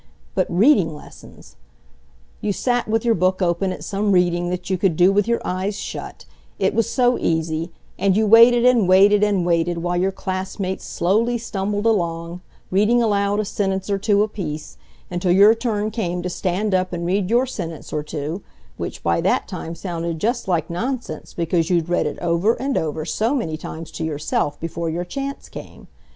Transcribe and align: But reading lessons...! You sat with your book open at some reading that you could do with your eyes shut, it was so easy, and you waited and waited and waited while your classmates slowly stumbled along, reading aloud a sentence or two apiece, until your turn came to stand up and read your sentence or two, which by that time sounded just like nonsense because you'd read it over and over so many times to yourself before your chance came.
But 0.33 0.47
reading 0.49 0.95
lessons...! 0.95 1.57
You 2.41 2.53
sat 2.53 2.87
with 2.87 3.05
your 3.05 3.13
book 3.13 3.39
open 3.39 3.71
at 3.71 3.83
some 3.83 4.13
reading 4.13 4.49
that 4.49 4.67
you 4.67 4.75
could 4.75 4.95
do 4.95 5.11
with 5.11 5.27
your 5.27 5.39
eyes 5.45 5.77
shut, 5.77 6.25
it 6.57 6.73
was 6.73 6.89
so 6.89 7.19
easy, 7.19 7.71
and 7.99 8.17
you 8.17 8.25
waited 8.25 8.65
and 8.65 8.87
waited 8.89 9.23
and 9.23 9.45
waited 9.45 9.77
while 9.77 9.97
your 9.97 10.11
classmates 10.11 10.85
slowly 10.85 11.37
stumbled 11.37 11.85
along, 11.85 12.41
reading 12.71 12.99
aloud 13.03 13.39
a 13.39 13.45
sentence 13.45 13.91
or 13.91 13.99
two 13.99 14.23
apiece, 14.23 14.75
until 15.11 15.31
your 15.31 15.53
turn 15.53 15.91
came 15.91 16.23
to 16.23 16.31
stand 16.31 16.73
up 16.73 16.93
and 16.93 17.05
read 17.05 17.29
your 17.29 17.45
sentence 17.45 17.93
or 17.93 18.01
two, 18.01 18.41
which 18.77 19.03
by 19.03 19.21
that 19.21 19.47
time 19.47 19.75
sounded 19.75 20.17
just 20.17 20.47
like 20.47 20.67
nonsense 20.67 21.35
because 21.35 21.69
you'd 21.69 21.89
read 21.89 22.07
it 22.07 22.17
over 22.23 22.55
and 22.59 22.75
over 22.75 23.05
so 23.05 23.35
many 23.35 23.55
times 23.55 23.91
to 23.91 24.03
yourself 24.03 24.59
before 24.59 24.89
your 24.89 25.05
chance 25.05 25.47
came. 25.47 25.87